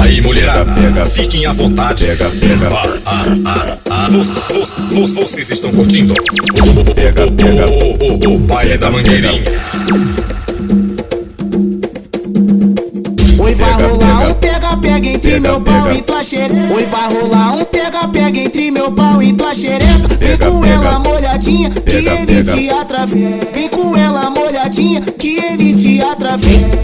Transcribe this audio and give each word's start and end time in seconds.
Aí, 0.00 0.20
mulherada, 0.20 0.64
pega, 0.72 1.06
fiquem 1.06 1.46
à 1.46 1.52
vontade. 1.52 2.06
Pega, 2.06 2.30
pega. 2.30 2.68
Ah, 3.06 3.24
ah, 3.46 3.78
ah, 3.90 4.08
Vocês, 4.10 5.12
vocês 5.30 5.50
estão 5.50 5.70
curtindo? 5.70 6.14
Pega, 6.94 7.26
pega. 7.30 7.66
O, 7.70 8.32
o, 8.32 8.34
o 8.34 8.38
baile 8.38 8.76
da 8.78 8.90
mangueirinha. 8.90 9.42
Oi, 13.38 13.54
vai 13.54 13.72
rolar 13.72 14.28
um 14.28 14.34
pega-pega 14.34 15.08
entre 15.08 15.40
meu 15.40 15.60
pau 15.60 15.92
e 15.92 16.02
tua 16.02 16.22
xereca. 16.22 16.74
Oi, 16.74 16.84
vai 16.86 17.14
rolar 17.14 17.56
um 17.56 17.64
pega-pega 17.64 18.38
entre 18.38 18.70
meu 18.70 18.92
pau 18.92 19.22
e 19.22 19.32
tua 19.32 19.54
xereca. 19.54 20.08
Vem 20.18 20.36
com 20.38 20.59
ela 20.84 20.98
molhadinha 20.98 21.70
que 21.70 21.90
ele 21.90 22.42
te 22.42 22.70
atravessa. 22.70 23.52
Vem 23.52 23.68
com 23.68 23.96
ela 23.96 24.19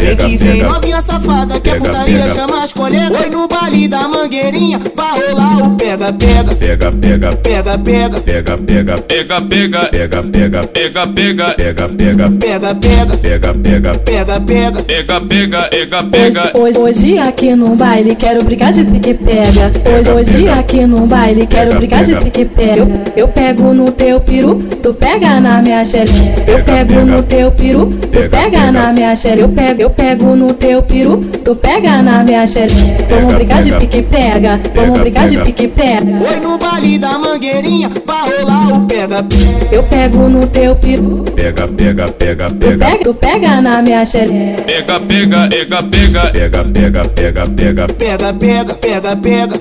Vem 0.07 0.17
que 0.17 0.37
vem 0.37 0.63
novinha 0.63 1.03
safada 1.03 1.59
que 1.59 1.69
a 1.69 1.75
putaria 1.75 2.29
chama 2.29 2.63
as 2.63 2.73
colegas. 2.73 3.23
Oi, 3.23 3.31
no 3.31 3.49
baile 3.49 3.89
da 3.89 4.07
mangueirinha 4.07 4.81
vai 4.95 5.19
rolar 5.19 5.67
o 5.67 5.71
pega-pega. 5.77 6.55
Pega, 6.55 6.93
pega. 6.93 7.37
Pega-pega. 7.37 8.21
Pega, 8.21 8.57
pega. 8.57 8.99
Pega, 8.99 9.41
pega. 9.43 9.89
Pega, 9.89 10.23
pega. 10.23 10.63
Pega, 10.69 11.09
pega. 11.09 11.49
Pega, 11.49 11.89
pega. 11.89 12.31
Pega-pega. 12.39 13.19
Pega, 13.19 13.55
pega. 13.55 13.93
Pega-pega. 13.99 14.83
Pega, 14.85 15.21
pega. 15.21 15.69
Pega, 15.71 16.05
pega. 16.05 16.53
Hoje, 16.55 16.79
hoje 16.79 17.19
aqui 17.19 17.57
no 17.57 17.75
baile 17.75 18.15
quero 18.15 18.45
brigar 18.45 18.73
de 18.73 18.85
pique 18.85 19.15
pega. 19.15 19.73
Hoje, 19.91 20.11
hoje 20.13 20.49
aqui 20.49 20.87
no 20.87 21.07
baile 21.07 21.47
quero 21.47 21.77
brigar 21.79 22.05
de 22.05 22.15
pique 22.17 22.45
pega. 22.45 22.77
Eu, 22.77 23.03
eu 23.17 23.29
pego 23.29 23.75
no 23.75 23.91
teu 23.91 24.21
peru, 24.21 24.63
tu 24.81 24.95
pega 24.95 25.41
na 25.41 25.61
minha 25.61 25.85
xereca. 25.85 26.15
Eu 26.47 26.63
pego 26.63 27.05
no 27.05 27.23
teu 27.23 27.51
peru, 27.51 27.93
tu 28.01 28.31
pega 28.31 28.71
na 28.71 28.93
minha 28.93 29.17
xereca. 29.17 29.43
Eu 29.43 29.49
pego, 29.49 29.83
eu 29.83 29.91
pego 29.97 30.37
no 30.37 30.53
teu 30.53 30.83
peru, 30.83 31.25
tu 31.45 31.55
pega 31.57 32.03
na 32.03 32.23
minha 32.23 32.47
xereca. 32.47 33.07
Vamos 33.11 33.35
brigar 33.35 33.63
de 33.63 33.73
pique 33.73 34.03
pega. 34.03 34.61
Vamos 34.75 34.99
brigar 34.99 35.29
de 35.29 35.39
pique 35.39 35.69
pega. 35.69 36.19
Oi, 36.21 36.41
no 36.41 36.59
baile 36.59 36.99
da 36.99 37.19
mangueirinha 37.19 37.91
vai 38.05 38.29
rolar 38.41 38.73
o 38.77 38.87
pega-pega. 38.87 39.69
Eu 39.73 39.83
pego 39.85 40.29
no 40.29 40.47
teu 40.47 40.75
peru, 40.77 41.25
Pega, 41.35 41.67
pega, 41.69 42.07
pega, 42.09 42.47
tu 42.49 42.55
pega. 42.57 42.87
pega, 42.87 42.99
tu 43.05 43.15
pega 43.15 43.61
na 43.61 43.83
minha 43.83 44.05
xereca. 44.05 44.63
Pega, 44.65 45.01
pega, 45.01 45.49
pega, 45.49 45.83
pega. 45.83 46.23
Pega, 46.33 46.65
pega, 46.65 47.05
pega, 47.05 47.55
pega. 47.55 47.87
Pega-pega. 47.97 48.75
Pega-pega. 48.77 48.77
Pega, 48.77 48.77
pega, 48.77 48.77
pega, 48.85 49.17
pega. 49.17 49.59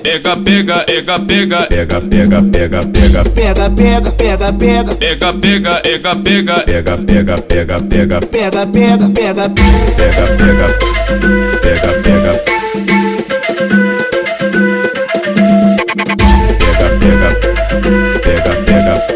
Pega, 1.66 2.00
pega, 2.00 2.42
pega, 2.42 2.82
pega. 2.92 3.24
Pega-pega. 3.24 3.26
Pega-pega. 3.32 3.36
Pega, 3.36 3.72
pega, 3.72 4.10
pega, 4.12 4.52
pega. 4.52 4.94
Pega, 4.96 5.32
pega, 5.32 5.76
pega, 5.76 6.16
pega. 6.16 6.76
Pega-pega. 6.76 7.36
Pega-pega. 7.42 7.42
Pega, 7.48 7.78
pega. 7.80 8.20
Pega, 8.26 8.66
pega. 8.66 9.08
Pega, 9.08 9.48
pega. 9.48 10.25
Pega, 18.22 18.54
pega. 18.66 19.06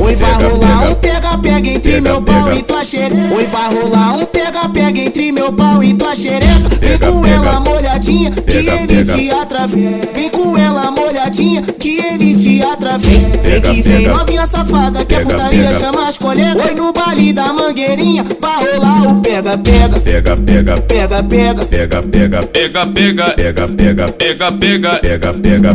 Oi, 0.00 0.14
vai 0.16 0.34
Pega, 0.34 0.48
rolar 0.48 0.78
pega. 0.78 0.90
um 0.90 0.94
pega-pega 0.96 1.68
entre 1.68 1.92
Pega, 1.92 2.00
meu 2.02 2.22
pau 2.22 2.44
pega. 2.44 2.56
e 2.58 2.62
tua 2.62 2.84
xereca. 2.84 3.34
Oi, 3.34 3.46
vai 3.46 3.74
rolar 3.74 4.14
um 4.16 4.24
pega-pega 4.26 5.00
entre 5.00 5.32
meu 5.32 5.52
pau 5.52 5.82
e 5.82 5.94
tua 5.94 6.14
xereca. 6.14 6.68
Vem 6.80 6.98
Pega, 6.98 7.10
com 7.10 7.22
pega. 7.22 7.34
ela 7.34 7.60
molhadinha 7.60 8.30
que 8.30 8.42
Pega, 8.42 8.72
ele 8.82 8.86
pega. 9.04 9.14
te 9.16 9.30
atravessa. 9.30 10.00
Vem 10.14 10.28
com 10.30 10.56
ela 10.58 10.90
molhadinha 10.90 11.62
que 11.62 11.98
ele 12.12 12.34
te 12.36 12.62
atravessa. 12.62 13.38
Vem 13.54 13.60
Pega, 13.62 13.74
que 13.74 13.82
vem 13.82 13.98
pega. 14.02 14.14
novinha 14.16 14.46
safada 14.46 15.04
que 15.04 15.14
a 15.14 15.18
Pega, 15.18 15.30
putaria 15.30 15.62
pega. 15.68 15.74
chama 15.78 16.08
as 16.08 16.18
colegas. 16.18 16.64
Oi, 16.66 16.74
no 16.74 16.92
baile 16.92 17.32
da 17.32 17.52
mangueirinha 17.52 18.24
vai 18.40 18.64
rolar 18.74 19.12
o 19.12 19.20
pega-pega. 19.20 20.00
Pega, 20.00 20.36
pega. 20.36 20.74
Pega-pega. 20.82 21.64
Pega, 21.66 22.02
pega. 22.02 22.42
Pega, 22.42 22.86
pega. 22.86 23.28
Pega, 23.32 23.66
pega. 23.68 24.08
Pega, 24.12 24.52
pega. 24.52 24.98
Pega, 24.98 25.32
pega. 25.34 25.74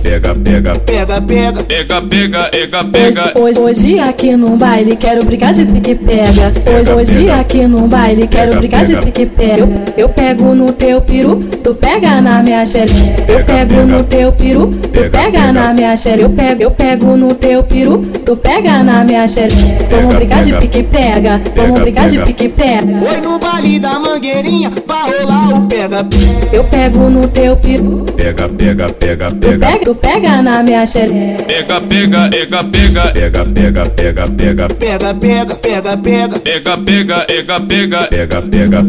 Pega, 0.00 0.34
pega. 0.34 0.74
Pega-pega. 0.84 1.62
Pega, 1.64 2.00
pega, 2.02 2.50
pega, 2.50 2.80
Hoje, 2.80 3.14
pega. 3.22 3.40
hoje, 3.40 3.60
hoje 3.60 3.98
aqui 4.00 4.36
no 4.36 4.56
baile 4.56 4.96
quero 4.96 5.24
brigar 5.24 5.52
de 5.54 5.64
pique 5.66 5.94
pega. 5.94 6.52
Hoje, 6.78 6.92
hoje 6.92 7.18
pega. 7.26 7.34
aqui 7.40 7.66
no 7.66 7.86
baile 7.86 8.26
quero 8.26 8.50
Pega, 8.50 8.58
brigar 8.58 8.84
de 8.84 8.94
pega. 8.94 9.06
pique 9.06 9.26
pega. 9.26 9.68
Eu, 9.96 10.08
pego 10.08 10.54
no 10.54 10.72
teu 10.72 11.00
peru, 11.00 11.36
tu 11.62 11.74
pega 11.74 12.20
na 12.20 12.42
minha 12.42 12.64
xereca. 12.66 12.94
Eu 13.28 13.36
Pega, 13.44 13.44
pego 13.44 13.68
pega. 13.74 13.84
no 13.86 14.02
teu 14.04 14.32
peru, 14.32 14.66
tu 14.82 14.88
Pega, 14.88 15.10
pega 15.10 15.30
pega. 15.30 15.52
na 15.52 15.72
minha 15.72 15.96
xereca. 15.96 16.22
Eu 16.22 16.30
pego, 16.30 16.62
eu 16.62 16.70
pego 16.80 17.16
no 17.16 17.34
teu 17.34 17.62
peru, 17.62 17.98
tu 18.24 18.36
pega 18.36 18.82
na 18.82 19.04
minha 19.04 19.26
xereca. 19.28 19.56
Vamos 19.90 20.14
Pega, 20.14 20.16
brigar 20.16 20.42
de 20.44 20.50
pega. 20.52 20.60
pique 20.60 20.82
pega. 20.82 21.40
Vamos 21.54 21.54
Pega, 21.54 21.82
brigar 21.82 22.08
de 22.08 22.16
pega. 22.16 22.26
pique 22.26 22.48
pega. 22.48 23.10
Oi, 23.10 23.20
no 23.20 23.38
baile 23.38 23.78
da 23.78 23.98
mangueirinha 23.98 24.70
vai 24.86 25.10
rolar 25.10 25.58
o 25.58 25.62
pega-pega. 25.68 26.48
Eu 26.52 26.64
pego 26.64 27.10
no 27.10 27.26
teu 27.28 27.56
peru, 27.56 28.04
Pega, 28.16 28.48
pega, 28.48 28.86
pega, 28.92 29.28
tu 29.28 29.36
pega. 29.36 29.66
pega, 29.66 29.84
tu 29.84 29.94
pega 29.94 30.42
na 30.42 30.62
minha 30.62 30.86
xereca. 30.86 31.44
Pega, 31.44 31.80
pega, 31.80 32.28
pega, 32.30 32.64
pega. 32.64 33.02
Pega, 33.12 33.44
pega, 33.44 33.86
pega, 33.86 34.26
pega. 34.36 34.68
Pega-pega. 34.80 35.54
Pega-pega. 35.60 36.38
Pega, 36.40 36.76
pega, 36.76 37.20